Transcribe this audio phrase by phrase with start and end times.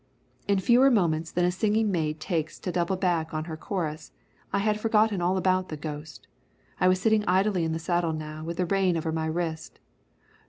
[0.47, 4.13] In fewer moments than a singing maid takes to double back on her chorus,
[4.51, 6.27] I had forgotten all about the ghost.
[6.79, 9.77] I was sitting idly in the saddle now with the rein over my wrist.